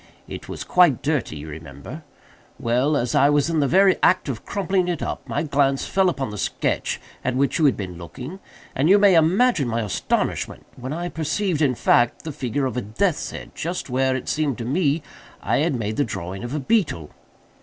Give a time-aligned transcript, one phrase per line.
[0.27, 2.01] It was quite dirty, you remember.
[2.59, 6.09] Well, as I was in the very act of crumpling it up, my glance fell
[6.09, 8.39] upon the sketch at which you had been looking,
[8.75, 12.81] and you may imagine my astonishment when I perceived, in fact, the figure of a
[12.81, 15.03] death's head just where, it seemed to me,
[15.39, 17.11] I had made the drawing of the beetle.